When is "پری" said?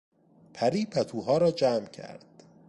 0.53-0.85